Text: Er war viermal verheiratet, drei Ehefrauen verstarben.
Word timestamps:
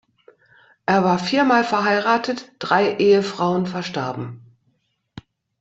Er 0.87 1.03
war 1.03 1.19
viermal 1.19 1.63
verheiratet, 1.63 2.51
drei 2.57 2.95
Ehefrauen 2.97 3.67
verstarben. 3.67 4.41